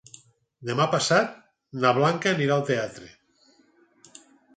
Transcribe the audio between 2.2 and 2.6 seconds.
anirà